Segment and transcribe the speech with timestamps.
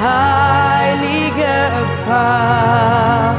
[0.00, 1.70] heilige
[2.04, 3.36] Pfarr.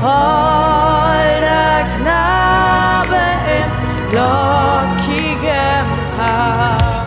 [0.00, 3.22] Holder Knabe
[3.58, 3.70] im
[4.16, 7.04] lockigem Haar.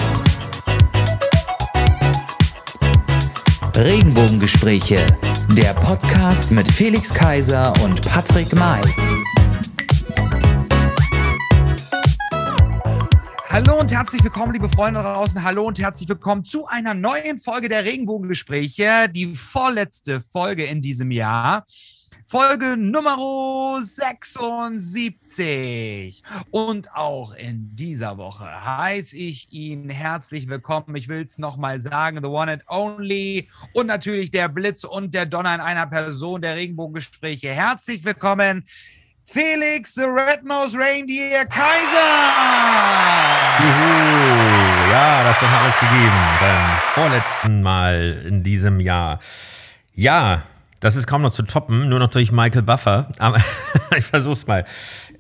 [3.76, 5.06] Regenbogengespräche,
[5.50, 8.82] der Podcast mit Felix Kaiser und Patrick May.
[13.52, 15.44] Hallo und herzlich willkommen, liebe Freunde draußen.
[15.44, 21.12] Hallo und herzlich willkommen zu einer neuen Folge der Regenbogengespräche, die vorletzte Folge in diesem
[21.12, 21.66] Jahr.
[22.26, 26.24] Folge Nummer 76.
[26.50, 30.96] Und auch in dieser Woche heiße ich ihn herzlich willkommen.
[30.96, 35.26] Ich will es nochmal sagen, the one and only und natürlich der Blitz und der
[35.26, 37.50] Donner in einer Person der Regenbogengespräche.
[37.50, 38.64] Herzlich willkommen,
[39.24, 42.12] Felix the Red-Nosed Reindeer Kaiser.
[43.60, 49.20] Juhu, ja, das hat alles gegeben beim vorletzten Mal in diesem Jahr.
[49.94, 50.44] Ja,
[50.80, 53.12] das ist kaum noch zu toppen, nur noch durch Michael Buffer.
[53.20, 53.38] Aber
[53.98, 54.66] ich versuch's mal.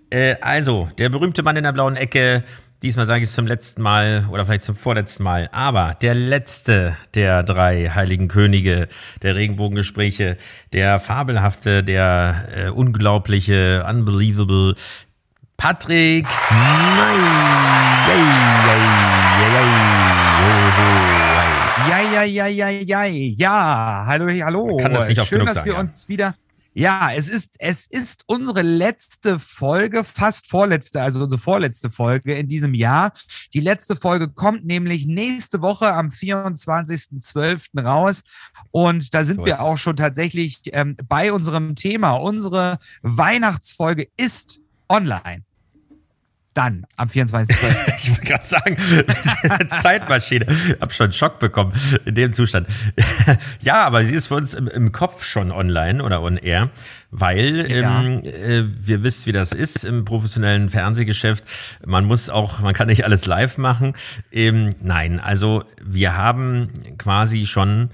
[0.09, 2.43] Äh, also, der berühmte Mann in der blauen Ecke.
[2.83, 5.49] Diesmal sage ich es zum letzten Mal oder vielleicht zum vorletzten Mal.
[5.51, 8.87] Aber der letzte der drei heiligen Könige
[9.21, 10.35] der Regenbogengespräche,
[10.73, 14.73] der fabelhafte, der äh, unglaubliche, unbelievable
[15.57, 17.19] Patrick May.
[21.87, 24.03] Ja, ja, ja, ja, ja, ja.
[24.07, 24.65] Hallo, hallo.
[24.65, 25.79] Man kann das nicht oft Schön, genug dass sagen, wir ja.
[25.81, 26.33] uns wieder.
[26.73, 32.47] Ja, es ist, es ist unsere letzte Folge, fast vorletzte, also unsere vorletzte Folge in
[32.47, 33.11] diesem Jahr.
[33.53, 37.83] Die letzte Folge kommt nämlich nächste Woche am 24.12.
[37.83, 38.23] raus.
[38.71, 42.13] Und da sind wir auch schon tatsächlich ähm, bei unserem Thema.
[42.13, 45.43] Unsere Weihnachtsfolge ist online.
[46.53, 47.47] Dann am 24.12.
[47.97, 50.47] Ich wollte gerade sagen, das ist eine Zeitmaschine.
[50.49, 51.71] Ich habe schon Schock bekommen
[52.05, 52.67] in dem Zustand.
[53.61, 56.69] Ja, aber sie ist für uns im, im Kopf schon online oder on air,
[57.11, 58.01] weil Ja.
[58.01, 61.43] ähm, äh, wir wissen, wie das ist im professionellen Fernsehgeschäft.
[61.85, 63.93] Man muss auch, man kann nicht alles live machen.
[64.31, 67.91] Ähm, nein, also wir haben quasi schon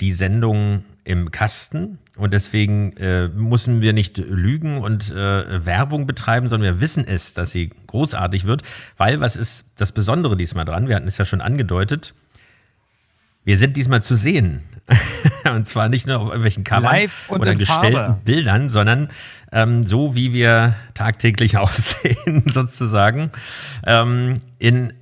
[0.00, 6.50] die Sendung im Kasten und deswegen äh, müssen wir nicht lügen und äh, Werbung betreiben,
[6.50, 8.62] sondern wir wissen es, dass sie großartig wird,
[8.98, 10.86] weil was ist das Besondere diesmal dran?
[10.86, 12.12] Wir hatten es ja schon angedeutet.
[13.42, 14.64] Wir sind diesmal zu sehen.
[15.54, 18.20] und zwar nicht nur auf irgendwelchen Covern oder gestellten Farbe.
[18.26, 19.08] Bildern, sondern
[19.50, 23.30] ähm, so, wie wir tagtäglich aussehen, sozusagen.
[23.86, 24.92] Ähm, in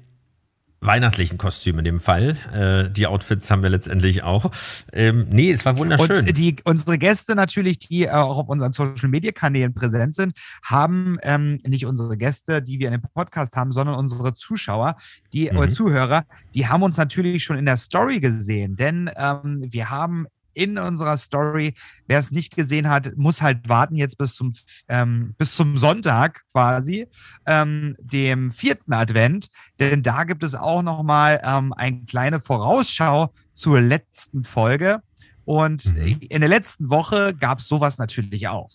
[0.81, 2.37] weihnachtlichen Kostüm in dem Fall.
[2.53, 4.51] Äh, die Outfits haben wir letztendlich auch.
[4.93, 6.27] Ähm, nee, es war wunderschön.
[6.29, 10.35] Und die, unsere Gäste natürlich, die äh, auch auf unseren Social Media Kanälen präsent sind,
[10.63, 14.97] haben ähm, nicht unsere Gäste, die wir in dem Podcast haben, sondern unsere Zuschauer,
[15.33, 15.59] die Mhm.
[15.59, 20.27] oder Zuhörer, die haben uns natürlich schon in der Story gesehen, denn ähm, wir haben
[20.57, 21.75] in unserer Story,
[22.07, 24.55] wer es nicht gesehen hat, muss halt warten jetzt bis zum,
[24.89, 27.07] ähm, bis zum Sonntag quasi,
[27.47, 33.81] ähm, dem vierten Advent, denn da gibt es auch nochmal ähm, eine kleine Vorausschau zur
[33.81, 35.03] letzten Folge.
[35.45, 36.19] Und Mhm.
[36.29, 38.71] in der letzten Woche gab es sowas natürlich auch.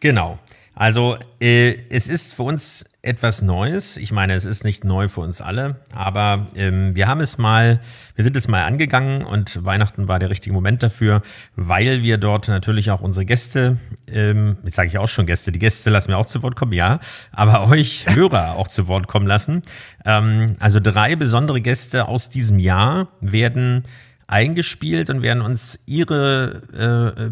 [0.00, 0.38] Genau.
[0.74, 3.96] Also äh, es ist für uns etwas Neues.
[3.96, 7.80] Ich meine, es ist nicht neu für uns alle, aber ähm, wir haben es mal,
[8.16, 11.22] wir sind es mal angegangen und Weihnachten war der richtige Moment dafür,
[11.54, 13.76] weil wir dort natürlich auch unsere Gäste,
[14.10, 16.72] ähm, jetzt sage ich auch schon Gäste, die Gäste lassen wir auch zu Wort kommen,
[16.72, 16.98] ja,
[17.30, 19.62] aber euch Hörer auch zu Wort kommen lassen.
[20.04, 23.84] Ähm, also drei besondere Gäste aus diesem Jahr werden
[24.26, 26.62] eingespielt und werden uns ihre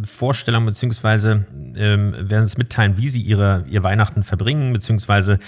[0.02, 1.46] äh, Vorstellung beziehungsweise
[1.76, 5.38] ähm, werden uns mitteilen, wie sie ihre, ihr Weihnachten verbringen, beziehungsweise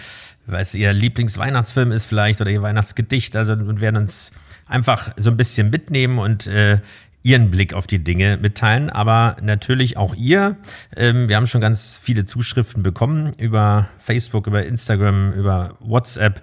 [0.46, 3.36] was ihr Lieblingsweihnachtsfilm ist vielleicht oder ihr Weihnachtsgedicht.
[3.36, 4.32] Also und werden uns
[4.66, 6.78] einfach so ein bisschen mitnehmen und äh,
[7.22, 10.56] ihren Blick auf die Dinge mitteilen, aber natürlich auch ihr.
[10.94, 16.42] Ähm, wir haben schon ganz viele Zuschriften bekommen über Facebook, über Instagram, über WhatsApp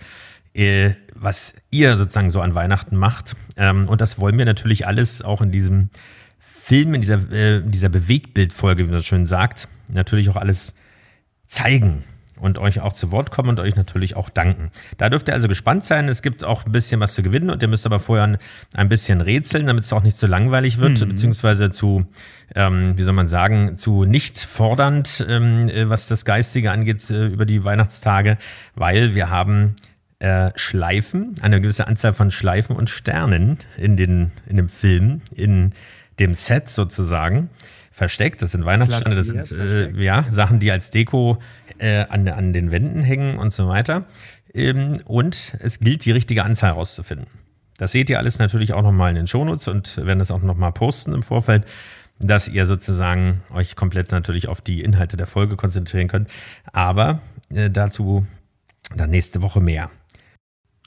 [1.15, 3.36] was ihr sozusagen so an Weihnachten macht.
[3.57, 5.89] Ähm, und das wollen wir natürlich alles auch in diesem
[6.39, 10.74] Film, in dieser, äh, dieser Bewegtbildfolge, wie man das schön sagt, natürlich auch alles
[11.48, 12.03] zeigen
[12.42, 14.71] und euch auch zu Wort kommen und euch natürlich auch danken.
[14.98, 16.09] Da dürft ihr also gespannt sein.
[16.09, 18.39] Es gibt auch ein bisschen was zu gewinnen und ihr müsst aber vorher
[18.74, 22.06] ein, bisschen rätseln, damit es auch nicht zu langweilig wird, beziehungsweise zu,
[22.56, 27.27] ähm, wie soll man sagen, zu nicht fordernd, ähm, äh, was das Geistige angeht äh,
[27.27, 28.38] über die Weihnachtstage,
[28.75, 29.75] weil wir haben
[30.21, 35.73] äh, Schleifen, eine gewisse Anzahl von Schleifen und Sternen in, den, in dem Film, in
[36.19, 37.50] dem Set sozusagen
[37.91, 38.44] versteckt.
[38.44, 41.39] Das sind Weihnachtsstände, das sind äh, ja, Sachen, die als Deko
[41.79, 44.06] äh, an, an den Wänden hängen und so weiter.
[44.53, 47.25] Ähm, und es gilt, die richtige Anzahl rauszufinden.
[47.79, 50.71] Das seht ihr alles natürlich auch nochmal in den Shownotes und werden das auch nochmal
[50.71, 51.65] posten im Vorfeld,
[52.19, 56.29] dass ihr sozusagen euch komplett natürlich auf die Inhalte der Folge konzentrieren könnt.
[56.71, 58.27] Aber äh, dazu
[58.95, 59.89] dann nächste Woche mehr.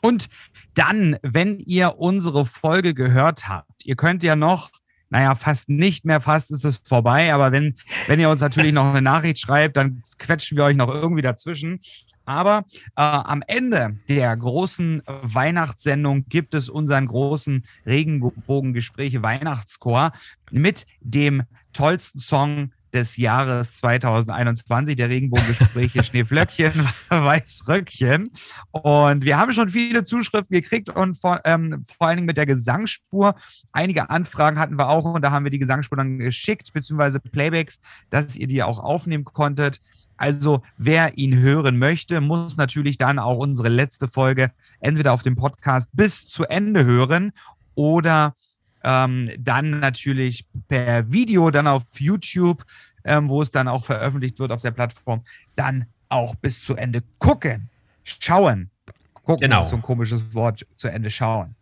[0.05, 0.29] Und
[0.75, 4.71] dann, wenn ihr unsere Folge gehört habt, ihr könnt ja noch
[5.09, 7.33] naja, fast nicht mehr, fast ist es vorbei.
[7.33, 7.77] Aber wenn,
[8.09, 11.79] wenn ihr uns natürlich noch eine Nachricht schreibt, dann quetschen wir euch noch irgendwie dazwischen.
[12.25, 12.65] Aber
[12.97, 20.13] äh, am Ende der großen Weihnachtssendung gibt es unseren großen Regenbogengespräche Weihnachtschor
[20.51, 26.73] mit dem tollsten Song des Jahres 2021, der Regenbogengespräche Schneeflöckchen,
[27.09, 28.31] Weißröckchen.
[28.71, 32.47] Und wir haben schon viele Zuschriften gekriegt und vor, ähm, vor allen Dingen mit der
[32.47, 33.35] Gesangsspur.
[33.73, 37.81] Einige Anfragen hatten wir auch und da haben wir die Gesangsspur dann geschickt, beziehungsweise Playbacks,
[38.11, 39.81] dass ihr die auch aufnehmen konntet.
[40.17, 45.35] Also wer ihn hören möchte, muss natürlich dann auch unsere letzte Folge entweder auf dem
[45.35, 47.33] Podcast bis zu Ende hören
[47.75, 48.35] oder
[48.85, 52.65] ähm, dann natürlich per Video, dann auf YouTube,
[53.05, 55.25] ähm, wo es dann auch veröffentlicht wird auf der Plattform,
[55.57, 57.71] dann auch bis zu Ende gucken.
[58.05, 58.71] Schauen.
[59.15, 59.61] Gucken genau.
[59.61, 61.55] ist so ein komisches Wort, zu Ende schauen.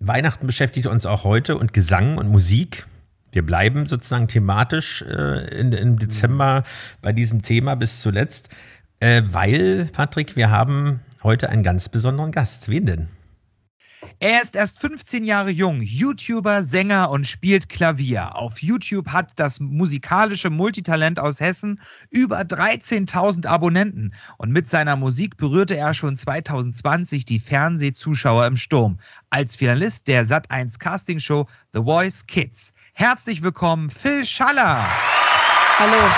[0.00, 2.86] Weihnachten beschäftigt uns auch heute und Gesang und Musik.
[3.32, 6.64] Wir bleiben sozusagen thematisch äh, in, im Dezember
[7.02, 8.48] bei diesem Thema bis zuletzt,
[8.98, 12.68] äh, weil, Patrick, wir haben heute einen ganz besonderen Gast.
[12.70, 13.08] Wen denn?
[14.22, 18.36] Er ist erst 15 Jahre jung, YouTuber, Sänger und spielt Klavier.
[18.36, 21.80] Auf YouTube hat das musikalische Multitalent aus Hessen
[22.10, 28.98] über 13.000 Abonnenten und mit seiner Musik berührte er schon 2020 die Fernsehzuschauer im Sturm
[29.30, 32.74] als Finalist der Sat1 Castingshow The Voice Kids.
[32.92, 34.86] Herzlich willkommen, Phil Schaller.
[35.78, 36.10] Hallo.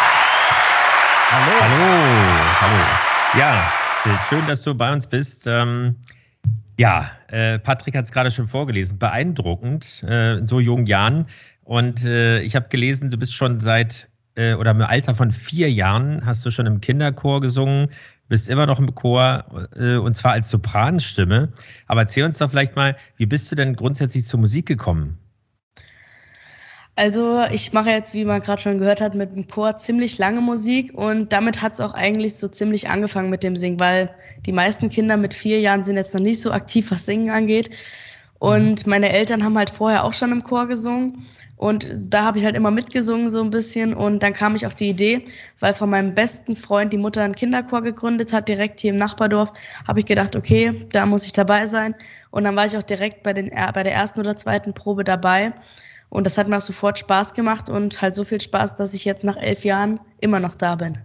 [1.30, 1.52] Hallo.
[1.60, 2.60] Hallo.
[2.62, 3.38] Hallo.
[3.38, 3.72] Ja,
[4.28, 5.46] schön, dass du bei uns bist.
[5.46, 5.94] Ähm
[6.78, 8.98] ja, äh, Patrick hat es gerade schon vorgelesen.
[8.98, 11.26] Beeindruckend, äh, in so jungen Jahren.
[11.64, 15.70] Und äh, ich habe gelesen, du bist schon seit äh, oder im Alter von vier
[15.70, 17.88] Jahren hast du schon im Kinderchor gesungen,
[18.28, 21.52] bist immer noch im Chor äh, und zwar als Sopranstimme.
[21.86, 25.18] Aber erzähl uns doch vielleicht mal, wie bist du denn grundsätzlich zur Musik gekommen?
[26.94, 30.42] Also ich mache jetzt, wie man gerade schon gehört hat, mit dem Chor ziemlich lange
[30.42, 34.52] Musik und damit hat es auch eigentlich so ziemlich angefangen mit dem Singen, weil die
[34.52, 37.70] meisten Kinder mit vier Jahren sind jetzt noch nicht so aktiv, was Singen angeht.
[38.38, 38.90] Und mhm.
[38.90, 42.56] meine Eltern haben halt vorher auch schon im Chor gesungen und da habe ich halt
[42.56, 45.24] immer mitgesungen so ein bisschen und dann kam ich auf die Idee,
[45.60, 49.52] weil von meinem besten Freund die Mutter einen Kinderchor gegründet hat, direkt hier im Nachbardorf,
[49.86, 51.94] habe ich gedacht, okay, da muss ich dabei sein
[52.32, 55.54] und dann war ich auch direkt bei, den, bei der ersten oder zweiten Probe dabei
[56.12, 59.06] und das hat mir auch sofort Spaß gemacht und halt so viel Spaß, dass ich
[59.06, 60.98] jetzt nach elf Jahren immer noch da bin.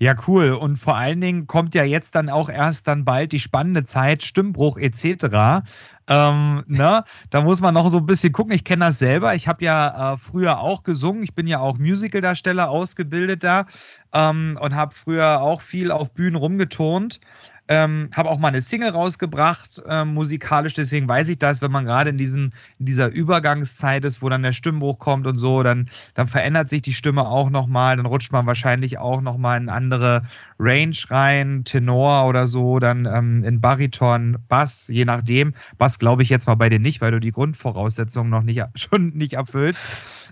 [0.00, 0.50] Ja, cool.
[0.50, 4.24] Und vor allen Dingen kommt ja jetzt dann auch erst dann bald die spannende Zeit,
[4.24, 5.64] Stimmbruch etc.
[6.08, 7.04] Ähm, ne?
[7.30, 8.52] Da muss man noch so ein bisschen gucken.
[8.52, 9.36] Ich kenne das selber.
[9.36, 11.22] Ich habe ja äh, früher auch gesungen.
[11.22, 13.66] Ich bin ja auch Musicaldarsteller, ausgebildeter
[14.12, 17.20] ähm, und habe früher auch viel auf Bühnen rumgeturnt.
[17.68, 21.84] Ähm, habe auch mal eine Single rausgebracht, äh, musikalisch, deswegen weiß ich das, wenn man
[21.84, 25.88] gerade in diesem, in dieser Übergangszeit ist, wo dann der Stimmbruch kommt und so, dann,
[26.14, 30.22] dann verändert sich die Stimme auch nochmal, dann rutscht man wahrscheinlich auch nochmal in andere
[30.58, 35.54] Range rein, Tenor oder so, dann ähm, in Bariton, Bass, je nachdem.
[35.76, 39.10] Bass glaube ich jetzt mal bei dir nicht, weil du die Grundvoraussetzungen noch nicht schon
[39.10, 39.80] nicht erfüllst.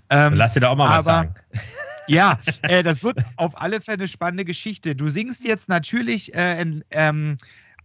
[0.09, 1.35] Ähm, Lass dir da auch mal aber, was sagen.
[2.07, 4.95] Ja, äh, das wird auf alle Fälle eine spannende Geschichte.
[4.95, 7.37] Du singst jetzt natürlich äh, in, ähm,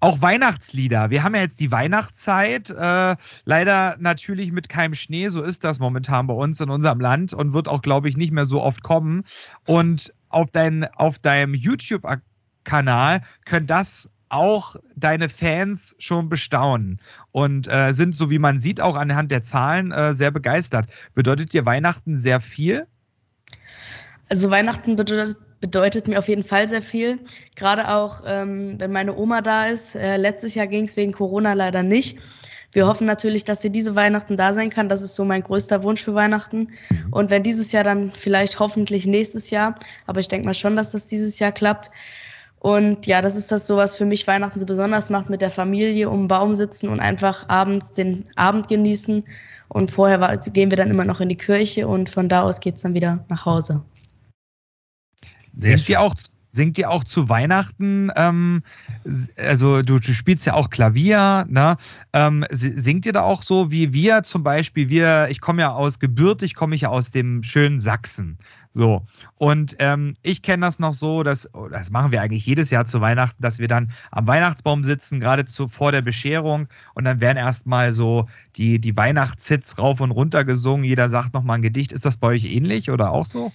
[0.03, 1.11] auch Weihnachtslieder.
[1.11, 2.71] Wir haben ja jetzt die Weihnachtszeit.
[2.71, 5.29] Äh, leider natürlich mit keinem Schnee.
[5.29, 8.33] So ist das momentan bei uns in unserem Land und wird auch, glaube ich, nicht
[8.33, 9.23] mehr so oft kommen.
[9.65, 17.01] Und auf, dein, auf deinem YouTube-Kanal können das auch deine Fans schon bestaunen
[17.33, 20.87] und äh, sind, so wie man sieht, auch anhand der Zahlen äh, sehr begeistert.
[21.15, 22.87] Bedeutet dir Weihnachten sehr viel?
[24.33, 27.19] Also Weihnachten bedeutet, bedeutet mir auf jeden Fall sehr viel.
[27.55, 29.95] Gerade auch, ähm, wenn meine Oma da ist.
[29.95, 32.19] Äh, letztes Jahr ging es wegen Corona leider nicht.
[32.73, 34.89] Wir hoffen natürlich, dass sie diese Weihnachten da sein kann.
[34.89, 36.71] Das ist so mein größter Wunsch für Weihnachten.
[36.89, 37.09] Mhm.
[37.11, 39.75] Und wenn dieses Jahr, dann vielleicht hoffentlich nächstes Jahr.
[40.07, 41.91] Aber ich denke mal schon, dass das dieses Jahr klappt.
[42.59, 45.51] Und ja, das ist das so, was für mich Weihnachten so besonders macht, mit der
[45.51, 49.25] Familie um den Baum sitzen und einfach abends den Abend genießen.
[49.69, 52.61] Und vorher war, gehen wir dann immer noch in die Kirche und von da aus
[52.61, 53.83] geht's dann wieder nach Hause.
[55.55, 56.15] Sehr sind, wir auch,
[56.55, 58.11] Singt ihr auch zu Weihnachten?
[58.15, 58.63] Ähm,
[59.39, 61.79] also du, du, spielst ja auch Klavier, ne?
[62.13, 64.91] Ähm, singt ihr da auch so wie wir zum Beispiel?
[64.91, 68.37] Wir, ich komme ja aus gebürtig, komme ich ja aus dem schönen Sachsen.
[68.75, 69.07] So.
[69.37, 72.85] Und ähm, ich kenne das noch so, dass, oh, das machen wir eigentlich jedes Jahr
[72.85, 77.21] zu Weihnachten, dass wir dann am Weihnachtsbaum sitzen, gerade zu, vor der Bescherung, und dann
[77.21, 80.85] werden erstmal so die, die Weihnachtshits rauf und runter gesungen.
[80.85, 81.93] Jeder sagt nochmal ein Gedicht.
[81.93, 83.53] Ist das bei euch ähnlich oder auch so?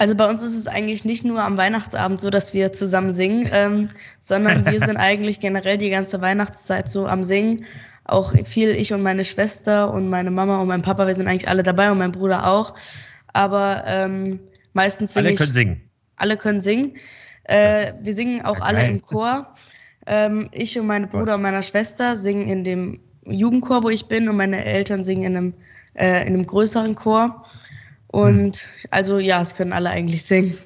[0.00, 3.46] Also bei uns ist es eigentlich nicht nur am Weihnachtsabend so, dass wir zusammen singen,
[3.52, 3.86] ähm,
[4.18, 7.66] sondern wir sind eigentlich generell die ganze Weihnachtszeit so am Singen.
[8.04, 11.50] Auch viel ich und meine Schwester und meine Mama und mein Papa, wir sind eigentlich
[11.50, 12.74] alle dabei und mein Bruder auch.
[13.34, 14.40] Aber ähm,
[14.72, 15.90] meistens singe Alle können singen.
[16.16, 16.94] Alle können singen.
[17.44, 19.54] Äh, wir singen auch alle im Chor.
[20.06, 24.30] Ähm, ich und meine Bruder und meine Schwester singen in dem Jugendchor, wo ich bin,
[24.30, 25.54] und meine Eltern singen in einem,
[25.92, 27.44] äh, in einem größeren Chor.
[28.10, 28.88] Und hm.
[28.90, 30.58] also ja, es können alle eigentlich singen.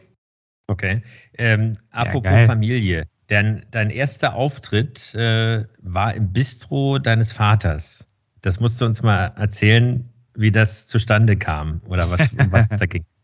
[0.67, 1.03] Okay.
[1.37, 8.07] Ähm, apropos ja, Familie, dein, dein erster Auftritt äh, war im Bistro deines Vaters.
[8.41, 12.79] Das musst du uns mal erzählen, wie das zustande kam oder was, um was es
[12.79, 13.05] da ging.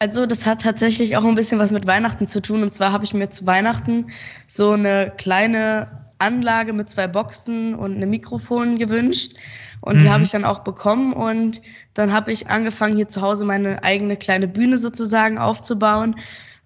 [0.00, 2.62] Also das hat tatsächlich auch ein bisschen was mit Weihnachten zu tun.
[2.62, 4.12] Und zwar habe ich mir zu Weihnachten
[4.46, 9.34] so eine kleine Anlage mit zwei Boxen und einem Mikrofon gewünscht.
[9.80, 9.98] Und mhm.
[10.00, 11.12] die habe ich dann auch bekommen.
[11.12, 11.60] Und
[11.94, 16.16] dann habe ich angefangen, hier zu Hause meine eigene kleine Bühne sozusagen aufzubauen.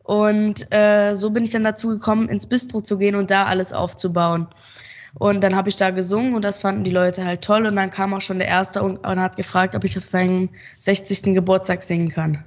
[0.03, 3.73] Und äh, so bin ich dann dazu gekommen, ins Bistro zu gehen und da alles
[3.73, 4.49] aufzubauen.
[5.15, 7.67] Und dann habe ich da gesungen und das fanden die Leute halt toll.
[7.67, 10.49] Und dann kam auch schon der Erste und, und hat gefragt, ob ich auf seinem
[10.79, 11.35] 60.
[11.35, 12.45] Geburtstag singen kann.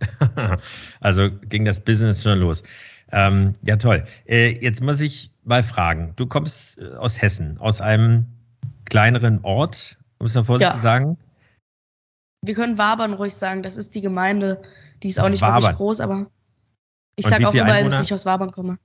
[1.00, 2.62] also ging das Business schon los.
[3.10, 4.04] Ähm, ja, toll.
[4.26, 6.12] Äh, jetzt muss ich mal fragen.
[6.16, 8.26] Du kommst äh, aus Hessen, aus einem
[8.84, 10.76] kleineren Ort, um es mal vorsichtig ja.
[10.76, 11.18] zu sagen?
[12.42, 13.62] Wir können Wabern ruhig sagen.
[13.62, 14.62] Das ist die Gemeinde.
[15.02, 15.62] Die ist auch nicht Wabern.
[15.62, 16.30] wirklich groß, aber
[17.16, 18.78] ich sage auch überall, dass ich aus Wabern komme.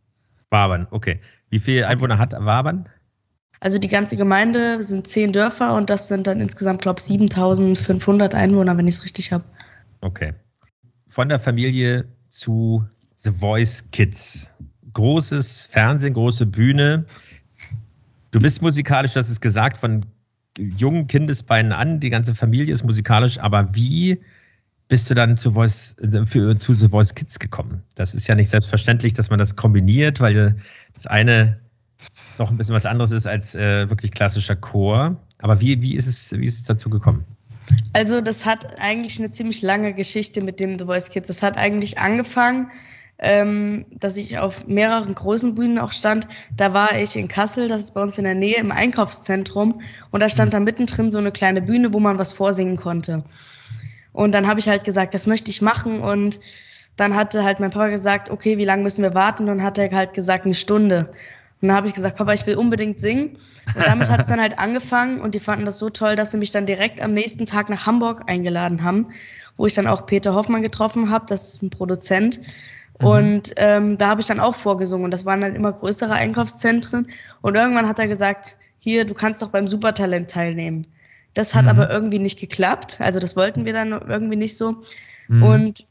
[0.49, 1.19] Wabern, okay.
[1.49, 2.89] Wie viele Einwohner hat Wabern?
[3.59, 8.33] Also die ganze Gemeinde sind zehn Dörfer und das sind dann insgesamt, glaube ich, 7500
[8.33, 9.43] Einwohner, wenn ich es richtig habe.
[10.01, 10.33] Okay.
[11.07, 12.85] Von der Familie zu
[13.17, 14.49] The Voice Kids.
[14.93, 17.05] Großes Fernsehen, große Bühne.
[18.31, 20.05] Du bist musikalisch, das ist gesagt, von
[20.57, 21.99] jungen Kindesbeinen an.
[21.99, 23.39] Die ganze Familie ist musikalisch.
[23.39, 24.19] Aber wie
[24.87, 25.95] bist du dann zu, Voice,
[26.25, 27.83] für, zu The Voice Kids gekommen?
[27.95, 30.57] Das ist ja nicht selbstverständlich, dass man das kombiniert, weil
[30.93, 31.59] das eine
[32.37, 35.17] doch ein bisschen was anderes ist als äh, wirklich klassischer Chor.
[35.39, 37.25] Aber wie, wie, ist es, wie ist es dazu gekommen?
[37.93, 41.27] Also das hat eigentlich eine ziemlich lange Geschichte mit dem The Voice Kids.
[41.27, 42.71] Das hat eigentlich angefangen
[43.19, 46.27] ähm, dass ich auf mehreren großen Bühnen auch stand.
[46.55, 50.21] Da war ich in Kassel, das ist bei uns in der Nähe im Einkaufszentrum und
[50.21, 53.23] da stand da mittendrin so eine kleine Bühne, wo man was vorsingen konnte.
[54.13, 56.39] Und dann habe ich halt gesagt, das möchte ich machen und
[56.95, 59.43] dann hatte halt mein Papa gesagt, okay, wie lange müssen wir warten?
[59.43, 61.09] Und dann hat er halt gesagt, eine Stunde.
[61.61, 63.37] Und dann habe ich gesagt, Papa, ich will unbedingt singen.
[63.75, 66.37] Und damit hat es dann halt angefangen und die fanden das so toll, dass sie
[66.37, 69.09] mich dann direkt am nächsten Tag nach Hamburg eingeladen haben,
[69.57, 72.39] wo ich dann auch Peter Hoffmann getroffen habe, das ist ein Produzent.
[72.99, 73.07] Mhm.
[73.07, 75.05] Und ähm, da habe ich dann auch vorgesungen.
[75.05, 77.07] Und das waren dann immer größere Einkaufszentren.
[77.41, 80.87] Und irgendwann hat er gesagt, hier, du kannst doch beim Supertalent teilnehmen.
[81.33, 81.69] Das hat mhm.
[81.69, 82.99] aber irgendwie nicht geklappt.
[83.01, 84.83] Also das wollten wir dann irgendwie nicht so.
[85.27, 85.43] Mhm.
[85.43, 85.85] Und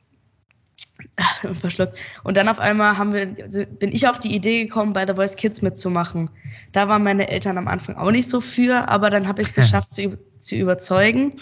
[1.54, 1.98] verschluckt.
[2.24, 5.36] Und dann auf einmal haben wir, bin ich auf die Idee gekommen, bei The Voice
[5.36, 6.30] Kids mitzumachen.
[6.72, 9.54] Da waren meine Eltern am Anfang auch nicht so für, aber dann habe ich es
[9.54, 11.40] geschafft zu, zu überzeugen.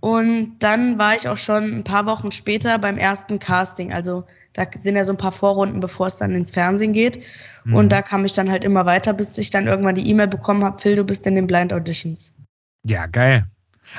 [0.00, 3.92] Und dann war ich auch schon ein paar Wochen später beim ersten Casting.
[3.92, 4.24] Also
[4.54, 7.22] da sind ja so ein paar Vorrunden, bevor es dann ins Fernsehen geht.
[7.64, 7.74] Mhm.
[7.74, 10.64] Und da kam ich dann halt immer weiter, bis ich dann irgendwann die E-Mail bekommen
[10.64, 12.34] habe, Phil, du bist in den Blind Auditions.
[12.84, 13.46] Ja, geil.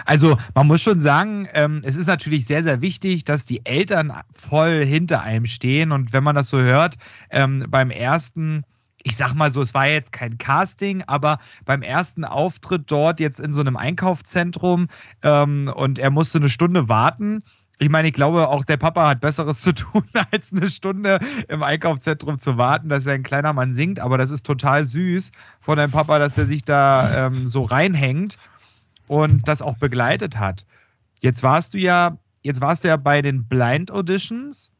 [0.05, 4.13] Also man muss schon sagen, ähm, es ist natürlich sehr, sehr wichtig, dass die Eltern
[4.33, 5.91] voll hinter einem stehen.
[5.91, 6.95] Und wenn man das so hört,
[7.29, 8.63] ähm, beim ersten,
[9.03, 13.39] ich sag mal so, es war jetzt kein Casting, aber beim ersten Auftritt dort jetzt
[13.39, 14.88] in so einem Einkaufszentrum
[15.21, 17.43] ähm, und er musste eine Stunde warten,
[17.77, 21.63] ich meine, ich glaube, auch der Papa hat Besseres zu tun, als eine Stunde im
[21.63, 24.00] Einkaufszentrum zu warten, dass er ein kleiner Mann singt.
[24.00, 28.38] Aber das ist total süß von deinem Papa, dass er sich da ähm, so reinhängt
[29.08, 30.65] und das auch begleitet hat.
[31.22, 34.72] Jetzt warst du ja, jetzt warst du ja bei den Blind Auditions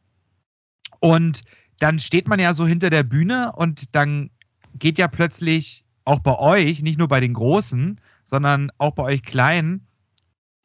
[1.00, 1.42] und
[1.78, 4.30] dann steht man ja so hinter der Bühne und dann
[4.78, 9.22] geht ja plötzlich auch bei euch, nicht nur bei den Großen, sondern auch bei euch
[9.22, 9.85] Kleinen,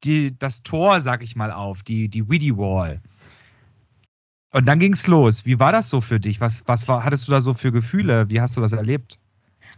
[0.03, 3.01] die, das Tor, sag ich mal, auf, die, die Widdy Wall.
[4.53, 5.45] Und dann ging's los.
[5.45, 6.41] Wie war das so für dich?
[6.41, 8.29] Was, was war, hattest du da so für Gefühle?
[8.29, 9.17] Wie hast du das erlebt?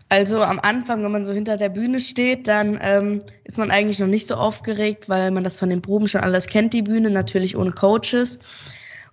[0.09, 3.99] Also am Anfang, wenn man so hinter der Bühne steht, dann ähm, ist man eigentlich
[3.99, 7.11] noch nicht so aufgeregt, weil man das von den Proben schon alles kennt, die Bühne,
[7.11, 8.39] natürlich ohne Coaches.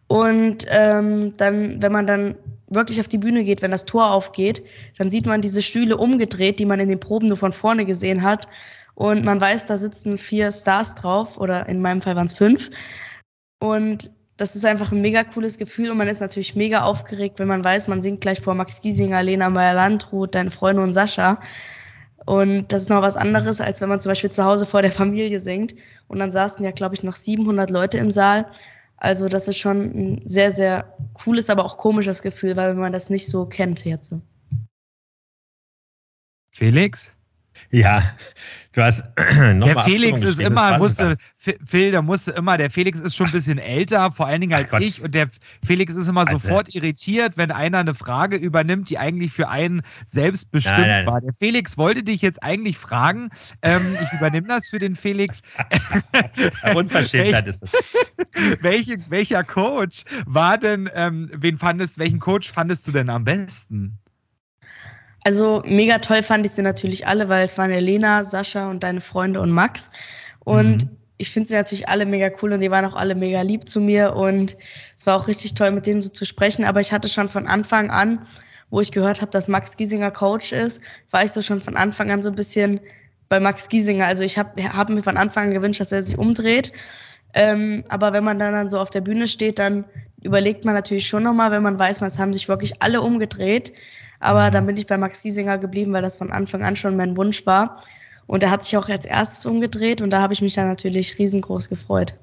[0.07, 2.35] Und ähm, dann, wenn man dann
[2.69, 4.63] wirklich auf die Bühne geht, wenn das Tor aufgeht,
[4.99, 8.23] dann sieht man diese Stühle umgedreht, die man in den Proben nur von vorne gesehen
[8.23, 8.49] hat.
[8.95, 12.71] Und man weiß, da sitzen vier Stars drauf, oder in meinem Fall waren es fünf.
[13.59, 17.49] Und das ist einfach ein mega cooles Gefühl und man ist natürlich mega aufgeregt, wenn
[17.49, 21.41] man weiß, man singt gleich vor Max Giesinger, Lena Meyer-Landrut, deine Freunde und Sascha.
[22.25, 24.93] Und das ist noch was anderes, als wenn man zum Beispiel zu Hause vor der
[24.93, 25.75] Familie singt.
[26.09, 28.47] Und dann saßen ja, glaube ich, noch 700 Leute im Saal.
[28.97, 33.11] Also das ist schon ein sehr, sehr cooles, aber auch komisches Gefühl, weil man das
[33.11, 34.15] nicht so kennt jetzt.
[36.51, 37.13] Felix?
[37.71, 38.03] Ja,
[38.73, 39.05] du hast
[39.55, 43.33] noch Der Felix ist immer, musste, Phil, der musste immer, der Felix ist schon ein
[43.33, 45.03] bisschen älter, vor allen Dingen als Ach, ich.
[45.03, 45.29] Und der
[45.65, 49.83] Felix ist immer also, sofort irritiert, wenn einer eine Frage übernimmt, die eigentlich für einen
[50.07, 51.07] selbst bestimmt nein, nein.
[51.07, 51.21] war.
[51.21, 53.31] Der Felix wollte dich jetzt eigentlich fragen.
[53.63, 55.43] Ähm, ich übernehme das für den Felix.
[56.75, 57.71] Unverschämtheit ist es.
[58.61, 63.99] Welche, welcher Coach war denn, ähm, wen fandest, welchen Coach fandest du denn am besten?
[65.25, 68.83] Also mega toll fand ich sie natürlich alle, weil es waren ja Lena, Sascha und
[68.83, 69.91] deine Freunde und Max.
[70.41, 70.97] Und mhm.
[71.19, 73.81] ich finde sie natürlich alle mega cool und die waren auch alle mega lieb zu
[73.81, 74.57] mir und
[74.97, 76.65] es war auch richtig toll, mit denen so zu sprechen.
[76.65, 78.27] Aber ich hatte schon von Anfang an,
[78.71, 82.11] wo ich gehört habe, dass Max Giesinger Coach ist, war ich so schon von Anfang
[82.11, 82.81] an so ein bisschen
[83.29, 84.07] bei Max Giesinger.
[84.07, 86.73] Also ich habe hab mir von Anfang an gewünscht, dass er sich umdreht.
[87.35, 89.85] Ähm, aber wenn man dann, dann so auf der Bühne steht, dann
[90.23, 93.73] überlegt man natürlich schon nochmal, wenn man weiß, es haben sich wirklich alle umgedreht.
[94.21, 94.53] Aber mhm.
[94.53, 97.45] dann bin ich bei Max Giesinger geblieben, weil das von Anfang an schon mein Wunsch
[97.47, 97.83] war.
[98.27, 101.19] Und er hat sich auch als erstes umgedreht und da habe ich mich dann natürlich
[101.19, 102.15] riesengroß gefreut.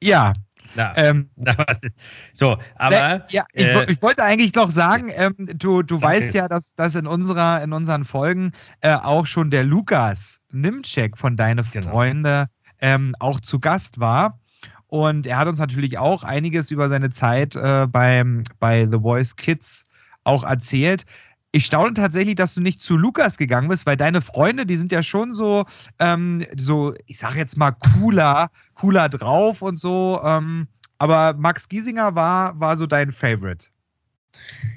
[0.00, 0.32] Ja.
[0.74, 1.96] Na, ähm, na, was ist,
[2.34, 3.26] so, aber.
[3.30, 6.94] Ja, ich, äh, ich wollte eigentlich noch sagen, ähm, du, du weißt ja, dass, dass
[6.94, 11.90] in, unserer, in unseren Folgen äh, auch schon der Lukas Nimczek von Deine genau.
[11.90, 12.48] Freunde
[12.80, 14.38] ähm, auch zu Gast war.
[14.86, 19.36] Und er hat uns natürlich auch einiges über seine Zeit äh, beim, bei The Voice
[19.36, 19.87] Kids
[20.24, 21.04] auch erzählt.
[21.50, 24.92] Ich staune tatsächlich, dass du nicht zu Lukas gegangen bist, weil deine Freunde, die sind
[24.92, 25.64] ja schon so,
[25.98, 30.20] ähm, so, ich sag jetzt mal, cooler, cooler drauf und so.
[30.22, 33.68] Ähm, aber Max Giesinger war, war so dein Favorite.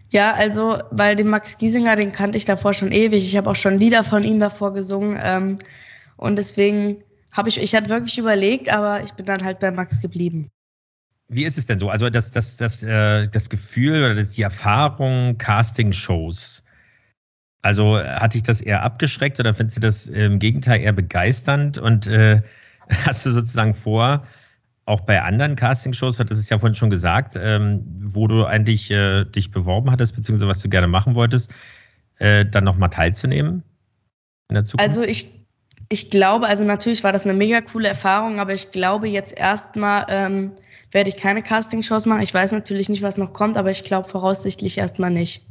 [0.09, 3.25] Ja, also, weil den Max Giesinger, den kannte ich davor schon ewig.
[3.25, 5.19] Ich habe auch schon Lieder von ihm davor gesungen.
[5.21, 5.55] Ähm,
[6.17, 10.01] und deswegen habe ich, ich hatte wirklich überlegt, aber ich bin dann halt bei Max
[10.01, 10.51] geblieben.
[11.33, 11.89] Wie ist es denn so?
[11.89, 16.61] Also das, das, das, äh, das Gefühl oder das, die Erfahrung Casting-Shows.
[17.61, 21.77] Also hat dich das eher abgeschreckt oder findest du das im Gegenteil eher begeisternd?
[21.77, 22.41] Und äh,
[23.05, 24.27] hast du sozusagen vor,
[24.83, 29.23] auch bei anderen Casting-Shows, das ist ja vorhin schon gesagt, ähm, wo du eigentlich äh,
[29.23, 31.49] dich beworben hattest, beziehungsweise was du gerne machen wolltest,
[32.17, 33.63] äh, dann nochmal teilzunehmen
[34.49, 34.85] in der Zukunft?
[34.85, 35.45] Also ich,
[35.87, 40.07] ich glaube, also natürlich war das eine mega coole Erfahrung, aber ich glaube jetzt erstmal,
[40.09, 40.51] ähm,
[40.91, 42.21] werde ich keine Castingshows machen.
[42.21, 45.45] Ich weiß natürlich nicht, was noch kommt, aber ich glaube voraussichtlich erstmal nicht.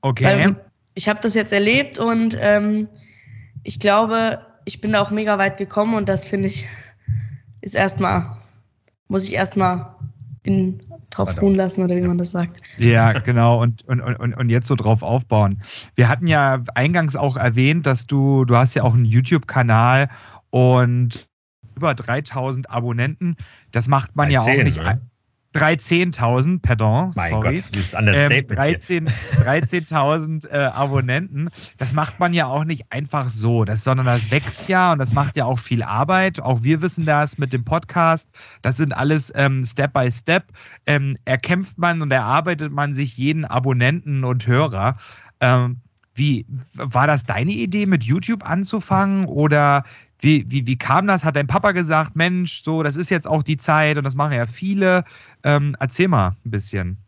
[0.00, 0.24] Okay.
[0.24, 0.56] Weil
[0.94, 2.88] ich habe das jetzt erlebt und ähm,
[3.62, 6.66] ich glaube, ich bin da auch mega weit gekommen und das finde ich
[7.60, 8.36] ist erstmal,
[9.08, 9.94] muss ich erstmal
[10.42, 12.60] in drauf ruhen lassen oder wie man das sagt.
[12.76, 13.62] Ja, genau.
[13.62, 15.62] Und, und, und, und jetzt so drauf aufbauen.
[15.94, 20.10] Wir hatten ja eingangs auch erwähnt, dass du, du hast ja auch einen YouTube-Kanal
[20.50, 21.27] und
[21.78, 23.36] über 3000 Abonnenten.
[23.70, 24.82] Das macht man 13, ja auch nicht.
[24.82, 25.00] Ne?
[25.54, 27.56] 13.000, pardon, mein sorry.
[27.56, 29.06] Gott, dieses Understatement ähm,
[29.40, 31.48] 13.000 13 äh, Abonnenten.
[31.78, 35.14] Das macht man ja auch nicht einfach so, das, sondern das wächst ja und das
[35.14, 36.40] macht ja auch viel Arbeit.
[36.40, 38.28] Auch wir wissen das mit dem Podcast.
[38.60, 40.44] Das sind alles ähm, Step by Step.
[40.86, 44.98] Ähm, erkämpft man und erarbeitet man sich jeden Abonnenten und Hörer.
[45.40, 45.80] Ähm,
[46.18, 49.84] wie war das deine Idee, mit YouTube anzufangen oder
[50.20, 51.24] wie, wie, wie kam das?
[51.24, 54.32] Hat dein Papa gesagt, Mensch, so, das ist jetzt auch die Zeit und das machen
[54.32, 55.04] ja viele.
[55.44, 56.98] Ähm, erzähl mal ein bisschen.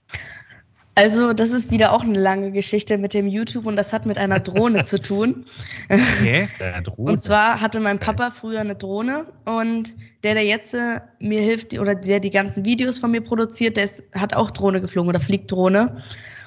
[0.94, 4.18] Also, das ist wieder auch eine lange Geschichte mit dem YouTube und das hat mit
[4.18, 5.44] einer Drohne zu tun.
[5.88, 6.48] Okay,
[6.84, 7.12] Drohne.
[7.12, 11.78] Und zwar hatte mein Papa früher eine Drohne und der, der jetzt äh, mir hilft
[11.78, 15.20] oder der die ganzen Videos von mir produziert, der ist, hat auch Drohne geflogen oder
[15.20, 16.02] fliegt Drohne.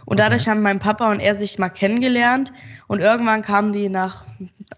[0.05, 2.51] Und dadurch haben mein Papa und er sich mal kennengelernt.
[2.87, 4.25] Und irgendwann kamen die nach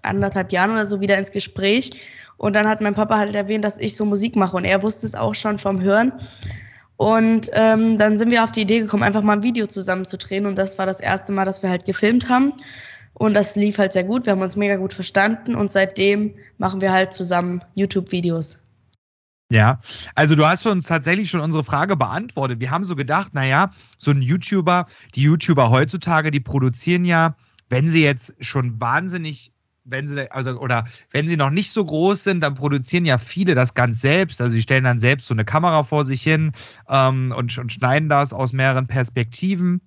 [0.01, 2.01] anderthalb Jahren oder so wieder ins Gespräch.
[2.37, 4.55] Und dann hat mein Papa halt erwähnt, dass ich so Musik mache.
[4.55, 6.13] Und er wusste es auch schon vom Hören.
[6.97, 10.17] Und ähm, dann sind wir auf die Idee gekommen, einfach mal ein Video zusammen zu
[10.17, 10.45] drehen.
[10.45, 12.53] Und das war das erste Mal, dass wir halt gefilmt haben.
[13.13, 15.55] Und das lief halt sehr gut, wir haben uns mega gut verstanden.
[15.55, 18.59] Und seitdem machen wir halt zusammen YouTube-Videos.
[19.49, 19.79] Ja,
[20.15, 22.59] also du hast uns tatsächlich schon unsere Frage beantwortet.
[22.59, 27.35] Wir haben so gedacht, naja, so ein YouTuber, die YouTuber heutzutage, die produzieren ja,
[27.69, 29.51] wenn sie jetzt schon wahnsinnig
[29.85, 33.53] wenn sie, also, oder wenn sie noch nicht so groß sind, dann produzieren ja viele
[33.53, 34.41] das ganz selbst.
[34.41, 36.51] Also sie stellen dann selbst so eine Kamera vor sich hin
[36.89, 39.81] ähm, und, und schneiden das aus mehreren Perspektiven.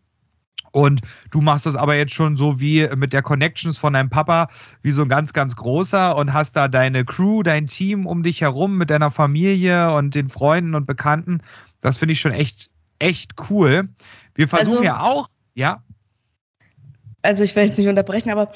[0.72, 1.00] Und
[1.30, 4.48] du machst das aber jetzt schon so wie mit der Connections von deinem Papa,
[4.82, 8.40] wie so ein ganz, ganz großer und hast da deine Crew, dein Team um dich
[8.40, 11.42] herum mit deiner Familie und den Freunden und Bekannten.
[11.80, 13.88] Das finde ich schon echt, echt cool.
[14.34, 15.82] Wir versuchen also, ja auch, ja.
[17.22, 18.52] Also ich will jetzt nicht unterbrechen, aber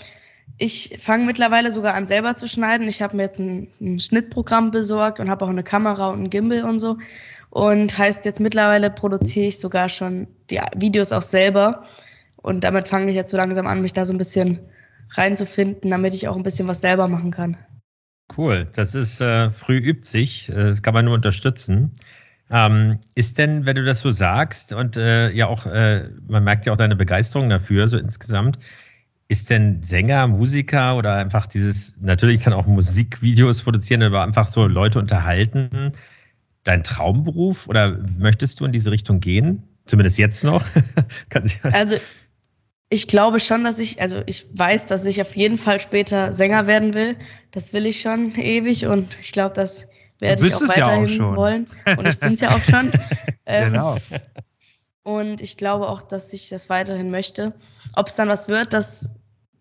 [0.59, 2.87] ich fange mittlerweile sogar an, selber zu schneiden.
[2.87, 6.31] Ich habe mir jetzt ein, ein Schnittprogramm besorgt und habe auch eine Kamera und ein
[6.31, 6.99] Gimbal und so.
[7.53, 11.85] Und heißt jetzt mittlerweile produziere ich sogar schon die Videos auch selber.
[12.37, 14.61] Und damit fange ich jetzt so langsam an, mich da so ein bisschen
[15.11, 17.59] reinzufinden, damit ich auch ein bisschen was selber machen kann.
[18.35, 21.93] Cool, das ist äh, früh übt sich, äh, das kann man nur unterstützen.
[22.51, 26.65] Ähm, ist denn, wenn du das so sagst und äh, ja auch, äh, man merkt
[26.65, 28.59] ja auch deine Begeisterung dafür, so insgesamt,
[29.29, 34.67] ist denn Sänger, Musiker oder einfach dieses, natürlich kann auch Musikvideos produzieren, aber einfach so
[34.67, 35.93] Leute unterhalten,
[36.65, 39.65] dein Traumberuf oder möchtest du in diese Richtung gehen?
[39.87, 40.65] Zumindest jetzt noch?
[41.63, 41.97] also
[42.89, 46.67] ich glaube schon, dass ich, also ich weiß, dass ich auf jeden Fall später Sänger
[46.67, 47.17] werden will.
[47.51, 49.87] Das will ich schon ewig und ich glaube, das
[50.19, 51.67] werde ich auch weiterhin ja auch wollen.
[51.97, 52.91] Und ich bin es ja auch schon.
[53.45, 53.97] Ähm, genau.
[55.03, 57.55] Und ich glaube auch, dass ich das weiterhin möchte.
[57.97, 59.11] Ob es dann was wird, das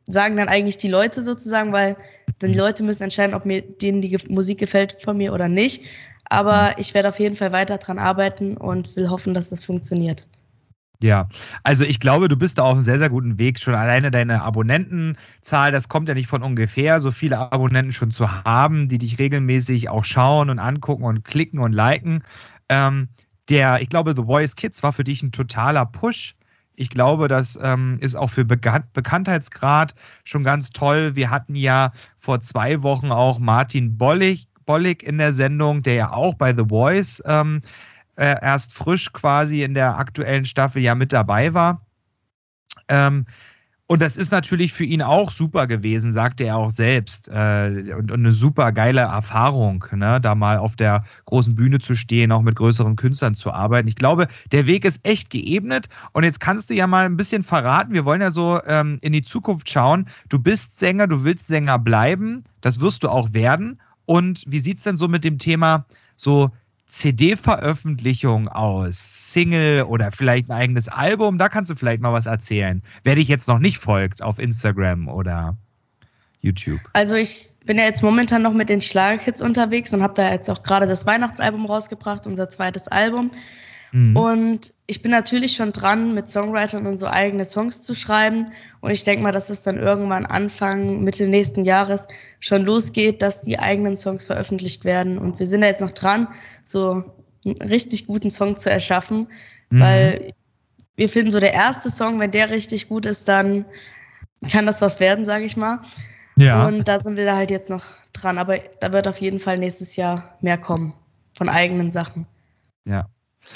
[0.05, 1.97] sagen dann eigentlich die Leute sozusagen, weil
[2.37, 5.83] dann die Leute müssen entscheiden, ob mir denen die Musik gefällt von mir oder nicht.
[6.25, 10.27] Aber ich werde auf jeden Fall weiter dran arbeiten und will hoffen, dass das funktioniert.
[11.03, 11.27] Ja,
[11.63, 13.59] also ich glaube, du bist da auf einem sehr, sehr guten Weg.
[13.59, 18.43] Schon alleine deine Abonnentenzahl, das kommt ja nicht von ungefähr, so viele Abonnenten schon zu
[18.43, 22.23] haben, die dich regelmäßig auch schauen und angucken und klicken und liken.
[22.69, 23.09] Ähm,
[23.49, 26.35] der, ich glaube, The Voice Kids war für dich ein totaler Push.
[26.75, 31.15] Ich glaube, das ähm, ist auch für Bekan Bekanntheitsgrad schon ganz toll.
[31.15, 36.11] Wir hatten ja vor zwei Wochen auch Martin Bollig, Bollig in der Sendung, der ja
[36.11, 37.61] auch bei The Voice ähm,
[38.15, 41.85] äh, erst frisch quasi in der aktuellen Staffel ja mit dabei war.
[42.87, 43.25] Ähm,
[43.91, 47.27] und das ist natürlich für ihn auch super gewesen, sagte er auch selbst.
[47.27, 50.21] Äh, und, und, eine super geile Erfahrung, ne?
[50.21, 53.89] da mal auf der großen Bühne zu stehen, auch mit größeren Künstlern zu arbeiten.
[53.89, 55.89] Ich glaube, der Weg ist echt geebnet.
[56.13, 57.91] Und jetzt kannst du ja mal ein bisschen verraten.
[57.91, 60.07] Wir wollen ja so ähm, in die Zukunft schauen.
[60.29, 62.45] Du bist Sänger, du willst Sänger bleiben.
[62.61, 63.81] Das wirst du auch werden.
[64.05, 65.85] Und wie sieht es denn so mit dem Thema
[66.15, 66.51] so
[66.87, 71.37] CD-Veröffentlichung aus, Single oder vielleicht ein eigenes Album?
[71.37, 72.83] Da kannst du vielleicht mal was erzählen.
[73.03, 75.57] Wer dich jetzt noch nicht folgt auf Instagram oder
[76.41, 76.79] YouTube.
[76.93, 80.49] Also ich bin ja jetzt momentan noch mit den Schlagerkids unterwegs und habe da jetzt
[80.49, 83.31] auch gerade das Weihnachtsalbum rausgebracht, unser zweites Album.
[83.91, 84.15] Mhm.
[84.15, 88.51] Und ich bin natürlich schon dran, mit Songwritern und so eigene Songs zu schreiben.
[88.79, 92.07] Und ich denke mal, dass es dann irgendwann Anfang, Mitte nächsten Jahres
[92.39, 95.17] schon losgeht, dass die eigenen Songs veröffentlicht werden.
[95.17, 96.27] Und wir sind da jetzt noch dran,
[96.63, 97.03] so
[97.45, 99.27] einen richtig guten Song zu erschaffen,
[99.69, 99.79] mhm.
[99.79, 100.33] weil
[100.95, 103.65] wir finden so der erste Song, wenn der richtig gut ist, dann
[104.49, 105.79] kann das was werden, sage ich mal.
[106.37, 106.65] Ja.
[106.65, 108.37] Und da sind wir da halt jetzt noch dran.
[108.37, 110.93] Aber da wird auf jeden Fall nächstes Jahr mehr kommen
[111.35, 112.25] von eigenen Sachen.
[112.85, 113.07] Ja,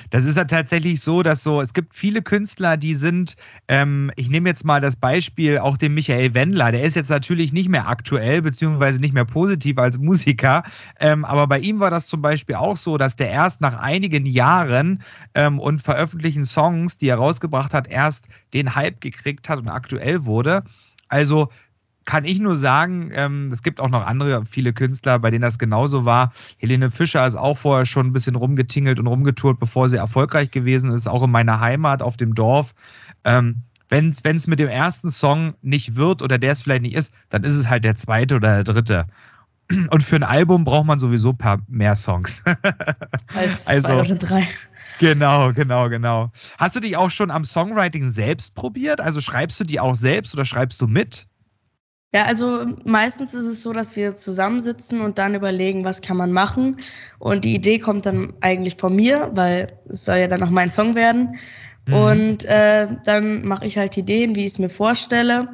[0.10, 3.36] das ist ja tatsächlich so, dass so, es gibt viele Künstler, die sind,
[3.67, 7.53] ähm, ich nehme jetzt mal das Beispiel auch den Michael Wendler, der ist jetzt natürlich
[7.53, 10.63] nicht mehr aktuell, beziehungsweise nicht mehr positiv als Musiker,
[10.99, 14.25] ähm, aber bei ihm war das zum Beispiel auch so, dass der erst nach einigen
[14.25, 15.03] Jahren
[15.34, 20.25] ähm, und veröffentlichten Songs, die er rausgebracht hat, erst den Hype gekriegt hat und aktuell
[20.25, 20.63] wurde.
[21.08, 21.49] Also
[22.05, 25.59] kann ich nur sagen, ähm, es gibt auch noch andere, viele Künstler, bei denen das
[25.59, 26.31] genauso war.
[26.57, 30.91] Helene Fischer ist auch vorher schon ein bisschen rumgetingelt und rumgetourt, bevor sie erfolgreich gewesen
[30.91, 32.75] ist, auch in meiner Heimat auf dem Dorf.
[33.23, 37.13] Ähm, wenn es mit dem ersten Song nicht wird oder der es vielleicht nicht ist,
[37.29, 39.07] dann ist es halt der zweite oder der dritte.
[39.89, 42.43] Und für ein Album braucht man sowieso paar mehr Songs.
[43.35, 44.47] Als also, zwei oder drei.
[44.99, 46.31] Genau, genau, genau.
[46.57, 49.01] Hast du dich auch schon am Songwriting selbst probiert?
[49.01, 51.27] Also schreibst du die auch selbst oder schreibst du mit?
[52.13, 56.31] Ja, also meistens ist es so, dass wir zusammensitzen und dann überlegen, was kann man
[56.31, 56.77] machen.
[57.19, 60.71] Und die Idee kommt dann eigentlich von mir, weil es soll ja dann auch mein
[60.71, 61.37] Song werden.
[61.87, 61.93] Mhm.
[61.93, 65.49] Und äh, dann mache ich halt Ideen, wie ich es mir vorstelle.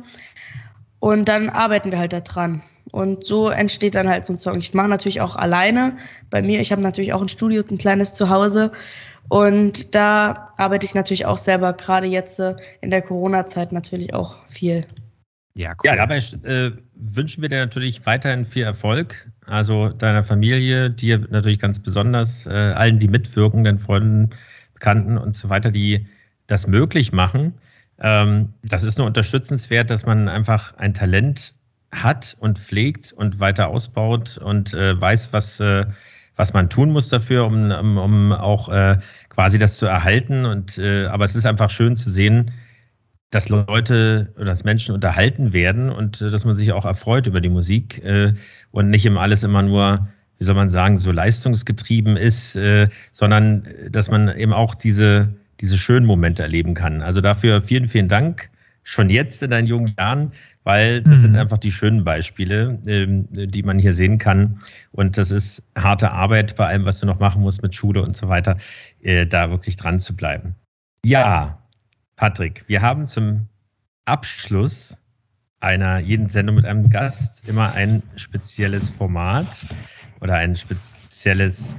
[1.00, 2.62] Und dann arbeiten wir halt daran.
[2.92, 4.58] Und so entsteht dann halt so ein Song.
[4.60, 5.98] Ich mache natürlich auch alleine.
[6.30, 8.72] Bei mir, ich habe natürlich auch ein Studio, ein kleines Zuhause.
[9.30, 14.38] Und da arbeite ich natürlich auch selber, gerade jetzt äh, in der Corona-Zeit natürlich auch
[14.48, 14.86] viel.
[15.54, 15.90] Ja, cool.
[15.90, 19.30] Ja, dabei äh, wünschen wir dir natürlich weiterhin viel Erfolg.
[19.46, 24.30] Also deiner Familie, dir natürlich ganz besonders, äh, allen, die mitwirken, den Freunden,
[24.74, 26.08] Bekannten und so weiter, die
[26.48, 27.56] das möglich machen.
[28.00, 31.54] Ähm, das ist nur unterstützenswert, dass man einfach ein Talent
[31.92, 35.86] hat und pflegt und weiter ausbaut und äh, weiß, was, äh,
[36.36, 38.98] was man tun muss dafür, um, um, um auch äh,
[39.30, 40.46] quasi das zu erhalten.
[40.46, 42.52] Und äh, aber es ist einfach schön zu sehen,
[43.32, 47.42] dass Leute oder dass Menschen unterhalten werden und äh, dass man sich auch erfreut über
[47.42, 48.34] die Musik äh,
[48.70, 53.66] und nicht immer alles immer nur, wie soll man sagen, so leistungsgetrieben ist, äh, sondern
[53.66, 57.02] äh, dass man eben auch diese, diese schönen Momente erleben kann.
[57.02, 58.50] Also dafür vielen, vielen Dank
[58.84, 61.18] schon jetzt in deinen jungen Jahren, weil das mhm.
[61.18, 64.60] sind einfach die schönen Beispiele, ähm, die man hier sehen kann.
[64.92, 68.18] Und das ist harte Arbeit bei allem, was du noch machen musst mit Schule und
[68.18, 68.58] so weiter,
[69.02, 70.56] äh, da wirklich dran zu bleiben.
[71.06, 71.61] Ja,
[72.22, 73.48] Patrick, wir haben zum
[74.06, 74.96] Abschluss
[75.60, 79.66] einer jeden Sendung mit einem Gast immer ein spezielles Format
[80.20, 81.76] oder ein spezielles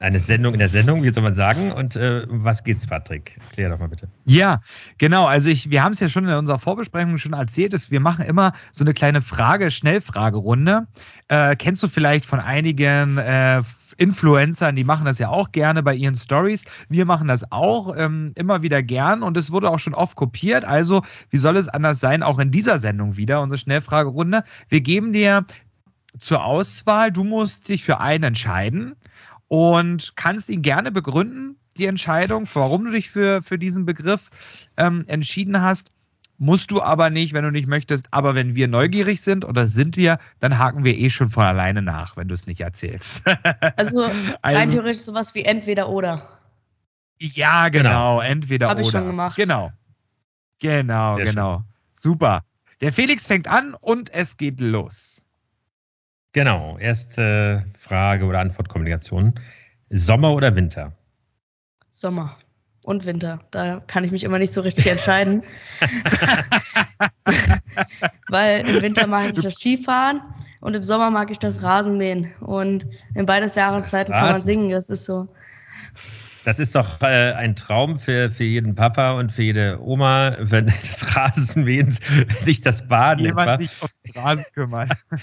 [0.00, 1.70] eine Sendung in der Sendung, wie soll man sagen?
[1.70, 3.38] Und äh, was geht's, Patrick?
[3.52, 4.08] Klär doch mal bitte.
[4.24, 4.62] Ja,
[4.98, 5.26] genau.
[5.26, 8.24] Also ich, wir haben es ja schon in unserer Vorbesprechung schon erzählt, dass wir machen
[8.24, 10.88] immer so eine kleine Frage, Schnellfragerunde.
[11.28, 13.62] Äh, kennst du vielleicht von einigen äh,
[13.96, 16.64] Influencern, die machen das ja auch gerne bei ihren Stories.
[16.88, 20.64] Wir machen das auch ähm, immer wieder gern und es wurde auch schon oft kopiert.
[20.64, 24.44] Also, wie soll es anders sein, auch in dieser Sendung wieder, unsere Schnellfragerunde.
[24.68, 25.44] Wir geben dir
[26.18, 28.94] zur Auswahl, du musst dich für einen entscheiden
[29.48, 34.30] und kannst ihn gerne begründen, die Entscheidung, warum du dich für, für diesen Begriff
[34.76, 35.90] ähm, entschieden hast.
[36.36, 38.08] Musst du aber nicht, wenn du nicht möchtest.
[38.10, 41.80] Aber wenn wir neugierig sind, oder sind wir, dann haken wir eh schon von alleine
[41.80, 43.22] nach, wenn du es nicht erzählst.
[43.76, 46.22] also, also rein theoretisch sowas wie entweder oder.
[47.20, 48.20] Ja, genau, genau.
[48.20, 48.78] entweder Hab oder.
[48.78, 49.36] Habe ich schon gemacht.
[49.36, 49.72] Genau.
[50.58, 51.56] Genau, Sehr genau.
[51.58, 51.64] Schön.
[51.96, 52.44] Super.
[52.80, 55.22] Der Felix fängt an und es geht los.
[56.32, 59.38] Genau, erste Frage oder Antwortkommunikation.
[59.90, 60.92] Sommer oder Winter?
[61.90, 62.36] Sommer
[62.84, 63.40] und Winter.
[63.50, 65.42] Da kann ich mich immer nicht so richtig entscheiden.
[68.28, 70.20] Weil im Winter mag ich das Skifahren
[70.60, 72.34] und im Sommer mag ich das Rasenmähen.
[72.40, 74.70] Und in beides Jahreszeiten kann man singen.
[74.70, 75.28] Das ist so.
[76.44, 80.66] Das ist doch äh, ein Traum für, für jeden Papa und für jede Oma, wenn
[80.82, 81.90] das Rasenmähen
[82.40, 83.58] sich das Baden Jemand etwa.
[83.58, 84.90] sich auf den Rasen kümmert.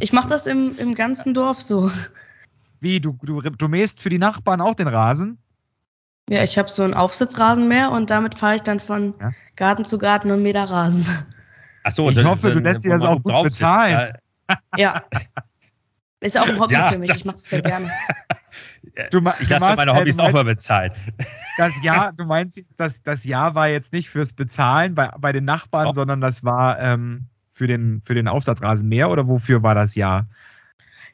[0.00, 1.88] Ich mache das im, im ganzen Dorf so.
[2.80, 5.38] Wie, du, du, du mähst für die Nachbarn auch den Rasen?
[6.30, 9.32] Ja, ich habe so einen Aufsitzrasenmäher und damit fahre ich dann von ja?
[9.56, 11.06] Garten zu Garten und mähe da Rasen.
[11.84, 14.16] Ach so, ich hoffe, du lässt dir das auch gut bezahlen.
[14.76, 15.02] Ja.
[16.20, 17.90] Ist auch ein Hobby ja, für mich, ich mache das sehr gerne.
[19.10, 20.92] Du, ich lasse meine Hobbys äh, auch mal bezahlen.
[21.58, 25.44] Das Jahr, du meinst, das, das Jahr war jetzt nicht fürs Bezahlen bei, bei den
[25.44, 25.92] Nachbarn, oh.
[25.92, 30.26] sondern das war ähm, für den, für den Aufsatzrasenmäher oder wofür war das Jahr?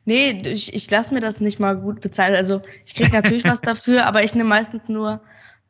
[0.08, 2.34] Nee, ich, ich lasse mir das nicht mal gut bezahlen.
[2.34, 5.20] Also ich kriege natürlich was dafür, aber ich nehme meistens nur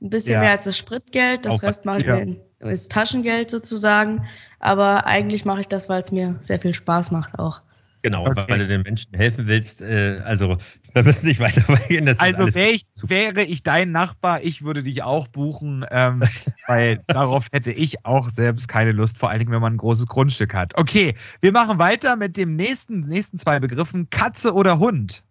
[0.00, 0.38] ein bisschen ja.
[0.38, 1.44] mehr als das Spritgeld.
[1.44, 2.24] Das Auch Rest mache ich ja.
[2.24, 4.28] mir ist Taschengeld sozusagen.
[4.60, 7.62] Aber eigentlich mache ich das, weil es mir sehr viel Spaß macht auch.
[8.02, 8.44] Genau, okay.
[8.48, 9.82] weil du den Menschen helfen willst.
[9.82, 10.58] Äh, also,
[10.94, 12.06] da müssen nicht weitergehen.
[12.06, 16.22] Das also, wär ich, wäre ich dein Nachbar, ich würde dich auch buchen, ähm,
[16.66, 20.06] weil darauf hätte ich auch selbst keine Lust, vor allen Dingen, wenn man ein großes
[20.06, 20.76] Grundstück hat.
[20.76, 25.24] Okay, wir machen weiter mit dem nächsten, nächsten zwei Begriffen: Katze oder Hund?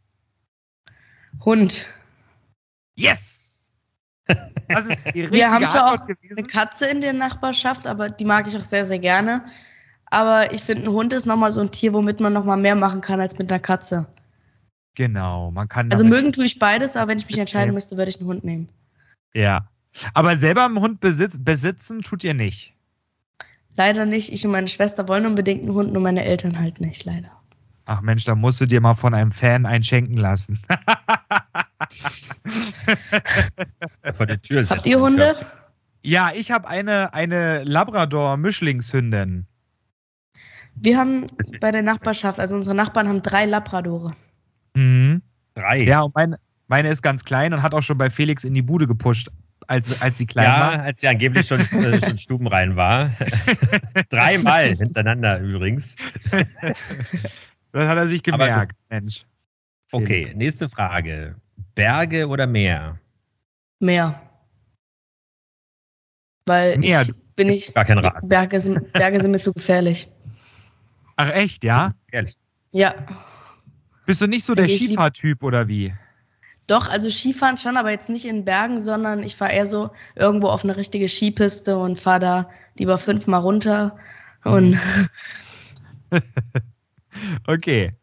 [1.43, 1.85] Hund.
[2.95, 3.55] Yes!
[4.67, 6.39] Das ist die Wir haben zwar auch gewesen.
[6.39, 9.45] eine Katze in der Nachbarschaft, aber die mag ich auch sehr, sehr gerne.
[10.09, 13.01] Aber ich finde, ein Hund ist nochmal so ein Tier, womit man nochmal mehr machen
[13.01, 14.07] kann als mit einer Katze.
[14.95, 15.91] Genau, man kann.
[15.91, 18.43] Also mögen tue ich beides, aber wenn ich mich entscheiden müsste, würde ich einen Hund
[18.43, 18.69] nehmen.
[19.33, 19.67] Ja.
[20.13, 22.73] Aber selber einen Hund besitz, besitzen tut ihr nicht.
[23.75, 24.31] Leider nicht.
[24.31, 27.31] Ich und meine Schwester wollen unbedingt einen Hund, nur meine Eltern halt nicht, leider.
[27.85, 30.59] Ach Mensch, da musst du dir mal von einem Fan einschenken lassen.
[34.13, 35.35] Vor der Tür Habt ihr Hunde?
[36.01, 39.47] Ja, ich habe eine, eine Labrador-Mischlingshündin.
[40.79, 41.25] Wir haben
[41.59, 44.15] bei der Nachbarschaft, also unsere Nachbarn haben drei Labradore.
[44.75, 45.21] Mhm.
[45.55, 45.77] Drei?
[45.77, 48.61] Ja, und meine, meine ist ganz klein und hat auch schon bei Felix in die
[48.61, 49.29] Bude gepusht,
[49.67, 50.73] als, als sie klein ja, war.
[50.75, 53.11] Ja, als sie angeblich schon, äh, schon stubenrein war.
[54.09, 55.95] Dreimal hintereinander übrigens.
[57.71, 59.25] das hat er sich gemerkt, Mensch.
[59.91, 61.35] Okay, nächste Frage.
[61.73, 62.99] Berge oder Meer?
[63.79, 64.21] Meer.
[66.45, 67.73] Weil Meer, ich bin ich.
[67.73, 68.29] Gar kein Rasen.
[68.29, 70.07] Berge sind, Berge sind mir zu gefährlich.
[71.17, 71.93] Ach echt, ja?
[72.11, 72.37] Ehrlich.
[72.71, 72.95] Ja.
[74.05, 75.93] Bist du nicht so der Skifahrtyp oder wie?
[76.67, 80.47] Doch, also Skifahren schon, aber jetzt nicht in Bergen, sondern ich fahre eher so irgendwo
[80.47, 83.97] auf eine richtige Skipiste und fahre da lieber fünfmal runter.
[84.43, 84.77] Und
[86.11, 86.21] mhm.
[87.47, 87.93] okay.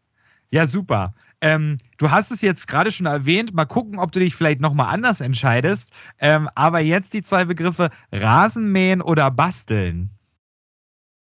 [0.50, 1.14] Ja, super.
[1.40, 3.52] Ähm, du hast es jetzt gerade schon erwähnt.
[3.54, 5.90] Mal gucken, ob du dich vielleicht nochmal anders entscheidest.
[6.18, 10.10] Ähm, aber jetzt die zwei Begriffe Rasenmähen oder Basteln.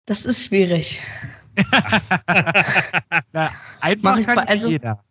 [0.06, 1.02] Das ist schwierig.
[3.32, 5.04] Na, einfach ich kann also- jeder.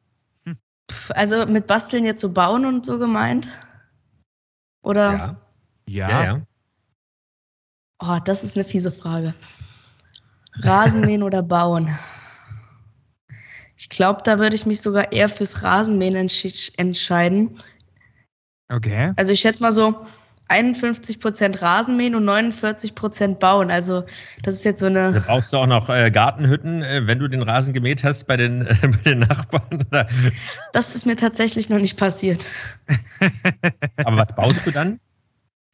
[0.91, 3.49] Pff, Also mit Basteln jetzt so bauen und so gemeint?
[4.83, 5.13] Oder?
[5.13, 5.37] Ja,
[5.87, 6.09] Ja.
[6.11, 6.41] ja, ja.
[8.01, 9.35] Oh, das ist eine fiese Frage.
[10.55, 11.97] Rasenmähen oder bauen?
[13.77, 17.59] Ich glaube, da würde ich mich sogar eher fürs Rasenmähen entsch entscheiden.
[18.69, 19.13] Okay.
[19.17, 20.07] Also ich schätze mal so
[20.49, 23.71] 51% Rasenmähen und 49% bauen.
[23.71, 24.05] Also
[24.43, 25.21] das ist jetzt so Da eine.
[25.21, 28.67] brauchst du auch noch äh, Gartenhütten, äh, wenn du den Rasen gemäht hast bei den,
[28.67, 29.87] äh, bei den Nachbarn.
[29.91, 30.09] Oder?
[30.73, 32.47] Das ist mir tatsächlich noch nicht passiert.
[34.05, 35.01] Aber was baust du dann?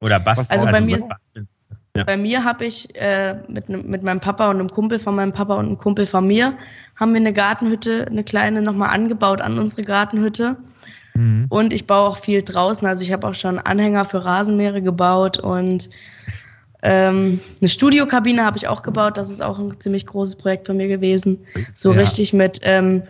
[0.00, 0.48] Oder basteln?
[0.50, 1.48] Also bei mir- was basteln?
[1.96, 2.04] Ja.
[2.04, 5.54] Bei mir habe ich äh, mit, mit meinem Papa und einem Kumpel von meinem Papa
[5.56, 6.56] und einem Kumpel von mir
[6.94, 10.56] haben wir eine Gartenhütte, eine kleine nochmal angebaut an unsere Gartenhütte.
[11.18, 11.46] Mhm.
[11.48, 12.86] Und ich baue auch viel draußen.
[12.86, 15.90] Also ich habe auch schon Anhänger für Rasenmähere gebaut und
[16.80, 19.16] ähm, eine Studiokabine habe ich auch gebaut.
[19.16, 21.40] Das ist auch ein ziemlich großes Projekt von mir gewesen.
[21.74, 21.98] So Ja.
[21.98, 23.02] richtig mit ähm,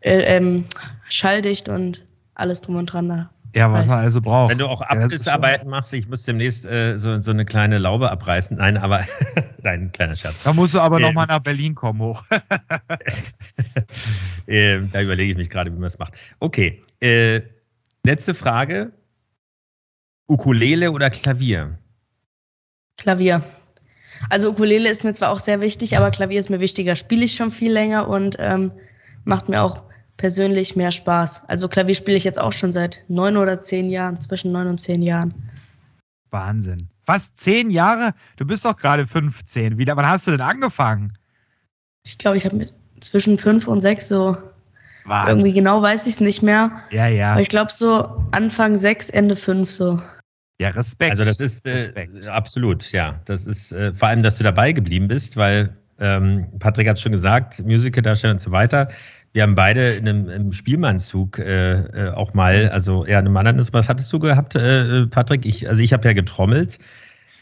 [0.00, 0.64] äh, ähm,
[1.08, 3.30] schalldicht und alles drum und dran da.
[3.54, 4.50] Ja, was man also braucht.
[4.50, 8.10] Wenn du auch Ja, Abrissarbeiten machst, ich muss demnächst äh, so, so eine kleine Laube
[8.10, 8.56] abreißen.
[8.56, 9.04] Nein, aber
[9.62, 10.42] nein, kleiner Scherz.
[10.42, 11.02] Da musst du aber Ähm.
[11.02, 12.24] noch mal nach Berlin kommen hoch.
[14.46, 16.14] Äh, da überlege ich mich gerade, wie man das macht.
[16.40, 17.40] Okay, äh,
[18.02, 18.90] letzte Frage.
[20.26, 21.78] Ukulele oder Klavier?
[22.96, 23.44] Klavier.
[24.28, 26.96] Also Ukulele ist mir zwar auch sehr wichtig, aber Klavier ist mir wichtiger.
[26.96, 28.72] Spiele ich schon viel länger und ähm,
[29.24, 29.84] macht mir auch
[30.20, 31.48] persönlich mehr Spaß.
[31.48, 34.78] Also Klavier spiele ich jetzt auch schon seit neun oder zehn Jahren, zwischen neun und
[34.78, 35.32] zehn Jahren.
[36.30, 36.88] Wahnsinn.
[37.06, 37.34] Was?
[37.34, 38.12] Zehn Jahre?
[38.36, 39.78] Du bist doch gerade 15.
[39.78, 41.14] Wieder, wann hast du denn angefangen?
[42.04, 44.36] Ich glaube, ich habe mit zwischen fünf und sechs so
[45.06, 45.38] Wahnsinn.
[45.38, 46.70] irgendwie genau weiß ich es nicht mehr.
[46.90, 47.32] Ja, ja.
[47.32, 50.02] Aber ich glaube so Anfang sechs, Ende fünf so.
[50.60, 51.12] Ja, Respekt.
[51.12, 52.26] Also das ist äh, Respekt.
[52.26, 53.20] absolut, ja.
[53.24, 57.12] Das ist äh, vor allem, dass du dabei geblieben bist, weil ähm, Patrick hat schon
[57.12, 58.90] gesagt, Musical-Darsteller und so weiter.
[59.32, 63.36] Wir haben beide in einem, im Spielmannzug äh, äh, auch mal, also eher in einem
[63.36, 65.46] anderen, was hattest du gehabt, äh, Patrick?
[65.46, 66.78] Ich, also ich habe ja getrommelt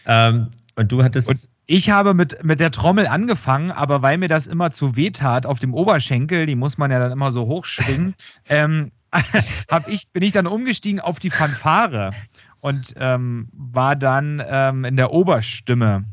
[0.07, 4.29] ähm, und du hattest Und ich habe mit, mit der Trommel angefangen, aber weil mir
[4.29, 7.47] das immer zu weh tat auf dem Oberschenkel, die muss man ja dann immer so
[7.47, 8.15] hochschwingen,
[8.49, 8.93] ähm,
[9.87, 12.11] ich, bin ich dann umgestiegen auf die Fanfare
[12.61, 16.05] und ähm, war dann ähm, in der Oberstimme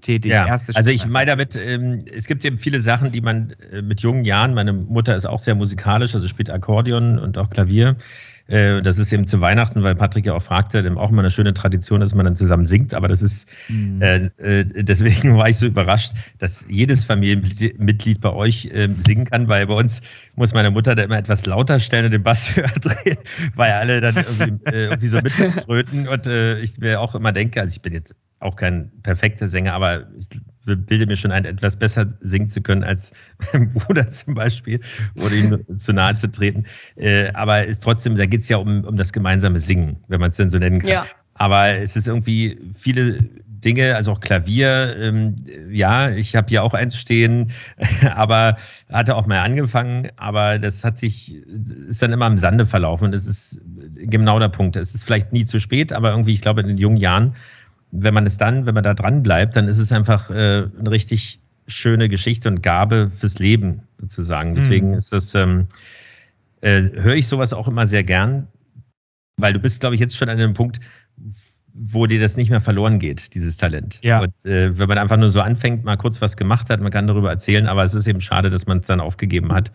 [0.00, 0.32] tätig.
[0.32, 3.82] Ja, erste also ich meine damit, ähm, es gibt eben viele Sachen, die man äh,
[3.82, 7.96] mit jungen Jahren, meine Mutter ist auch sehr musikalisch, also spielt Akkordeon und auch Klavier.
[8.50, 11.30] Äh, das ist eben zu Weihnachten, weil Patrick ja auch fragte, eben auch immer eine
[11.30, 14.02] schöne Tradition, dass man dann zusammen singt, aber das ist, Mhm.
[14.02, 19.48] äh, äh, deswegen war ich so überrascht, dass jedes Familienmitglied bei euch äh, singen kann,
[19.48, 20.00] weil bei uns
[20.34, 23.18] muss meine Mutter da immer etwas lauter stellen und den Bass höher drehen,
[23.54, 27.60] weil alle dann irgendwie, äh, irgendwie so mittröten und äh, ich mir auch immer denke,
[27.60, 30.28] also ich bin jetzt auch kein perfekter Sänger, aber ich
[30.64, 33.12] bilde mir schon ein, etwas besser singen zu können als
[33.52, 34.80] mein Bruder zum Beispiel,
[35.16, 36.64] ohne ihm zu nahe zu treten.
[36.96, 40.30] Äh, aber ist trotzdem, da geht es ja um, um das gemeinsame Singen, wenn man
[40.30, 40.90] es denn so nennen kann.
[40.90, 41.06] Ja.
[41.34, 43.18] Aber es ist irgendwie viele
[43.60, 45.36] Dinge, also auch Klavier, ähm,
[45.70, 47.52] ja, ich habe hier auch eins stehen,
[48.14, 48.56] aber
[48.90, 53.14] hatte auch mal angefangen, aber das hat sich, ist dann immer im Sande verlaufen und
[53.14, 53.60] es ist
[53.96, 54.76] genau der Punkt.
[54.76, 57.34] Es ist vielleicht nie zu spät, aber irgendwie, ich glaube, in den jungen Jahren,
[57.92, 60.34] wenn man es dann, wenn man da dran bleibt, dann ist es einfach äh,
[60.78, 64.54] eine richtig schöne Geschichte und Gabe fürs Leben sozusagen.
[64.54, 64.94] Deswegen Mhm.
[64.94, 65.66] ist das, ähm,
[66.60, 68.48] äh, höre ich sowas auch immer sehr gern,
[69.36, 70.80] weil du bist, glaube ich, jetzt schon an einem Punkt,
[71.72, 74.00] wo dir das nicht mehr verloren geht, dieses Talent.
[74.02, 74.20] Ja.
[74.20, 77.06] Und äh, wenn man einfach nur so anfängt, mal kurz was gemacht hat, man kann
[77.06, 79.72] darüber erzählen, aber es ist eben schade, dass man es dann aufgegeben hat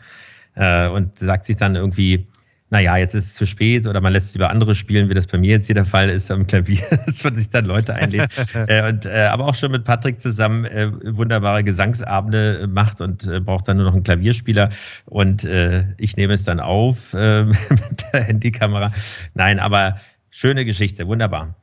[0.56, 2.28] äh, und sagt sich dann irgendwie,
[2.70, 5.28] naja, jetzt ist es zu spät oder man lässt es über andere spielen, wie das
[5.28, 8.30] bei mir jetzt hier der Fall ist am Klavier, dass man sich dann Leute einlädt.
[8.54, 13.40] äh, und, äh, aber auch schon mit Patrick zusammen äh, wunderbare Gesangsabende macht und äh,
[13.40, 14.70] braucht dann nur noch einen Klavierspieler
[15.06, 18.92] und äh, ich nehme es dann auf äh, mit der Handykamera.
[19.36, 20.00] Nein, aber
[20.32, 21.56] schöne Geschichte, wunderbar.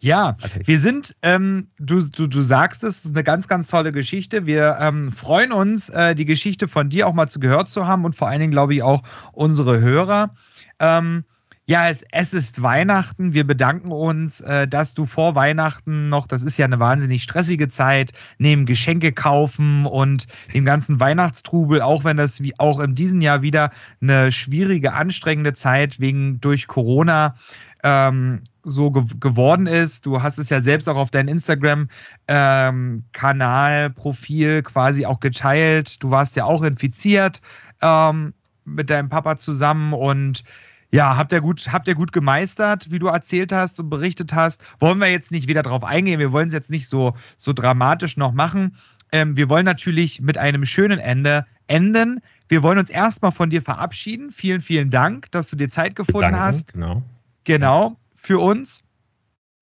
[0.00, 0.68] Ja, Patrick.
[0.68, 4.46] wir sind, ähm, du, du, du sagst es, es ist eine ganz, ganz tolle Geschichte.
[4.46, 8.04] Wir ähm, freuen uns, äh, die Geschichte von dir auch mal zu gehört zu haben
[8.04, 10.30] und vor allen Dingen, glaube ich, auch unsere Hörer.
[10.78, 11.24] Ähm,
[11.68, 13.34] ja, es, es ist Weihnachten.
[13.34, 17.68] Wir bedanken uns, äh, dass du vor Weihnachten noch, das ist ja eine wahnsinnig stressige
[17.68, 23.20] Zeit, neben Geschenke kaufen und dem ganzen Weihnachtstrubel, auch wenn das wie auch in diesem
[23.20, 23.70] Jahr wieder
[24.00, 27.34] eine schwierige, anstrengende Zeit wegen durch Corona
[27.82, 30.06] ähm, so ge geworden ist.
[30.06, 36.02] Du hast es ja selbst auch auf deinem Instagram-Kanal, Profil quasi auch geteilt.
[36.02, 37.40] Du warst ja auch infiziert
[37.80, 40.44] ähm, mit deinem Papa zusammen und
[40.90, 44.64] ja, habt ihr gut, habt ihr gut gemeistert, wie du erzählt hast und berichtet hast.
[44.78, 46.18] Wollen wir jetzt nicht wieder drauf eingehen.
[46.18, 48.76] Wir wollen es jetzt nicht so, so dramatisch noch machen.
[49.12, 52.20] ähm, wir wollen natürlich mit einem schönen Ende enden.
[52.48, 54.32] Wir wollen uns erstmal von dir verabschieden.
[54.32, 56.72] Vielen, vielen Dank, dass du dir Zeit gefunden Danke, hast.
[56.72, 57.02] Genau.
[57.48, 58.82] Genau, für uns.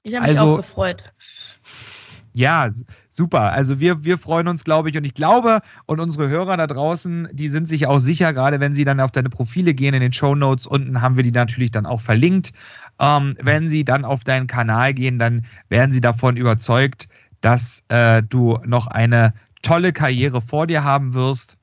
[0.02, 1.04] Ich habe mich Also- auch gefreut.
[2.34, 2.68] Ja,
[3.08, 3.52] super.
[3.52, 7.28] Also wir, wir freuen uns, glaube ich, und ich glaube, und unsere Hörer da draußen,
[7.32, 10.12] die sind sich auch sicher, gerade wenn sie dann auf deine Profile gehen, in den
[10.12, 12.52] Show Notes unten haben wir die natürlich dann auch verlinkt.
[12.98, 17.08] Ähm, wenn sie dann auf deinen Kanal gehen, dann werden sie davon überzeugt,
[17.40, 19.32] dass äh, du noch eine
[19.62, 21.56] tolle Karriere vor dir haben wirst.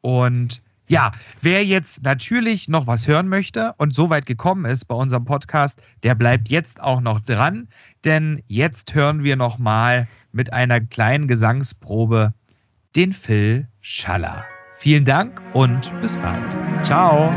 [0.00, 1.12] Und ja,
[1.42, 5.82] wer jetzt natürlich noch was hören möchte und so weit gekommen ist bei unserem Podcast,
[6.02, 7.68] der bleibt jetzt auch noch dran,
[8.04, 12.34] denn jetzt hören wir noch mal mit einer kleinen Gesangsprobe
[12.94, 14.44] den Phil Schaller.
[14.76, 16.84] Vielen Dank und bis bald.
[16.84, 17.32] Ciao.